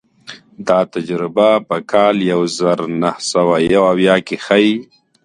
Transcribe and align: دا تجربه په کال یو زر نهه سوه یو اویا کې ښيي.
دا 0.67 0.79
تجربه 0.93 1.49
په 1.67 1.77
کال 1.91 2.15
یو 2.31 2.41
زر 2.57 2.79
نهه 3.01 3.17
سوه 3.31 3.55
یو 3.73 3.83
اویا 3.93 4.15
کې 4.27 4.37
ښيي. 4.45 4.73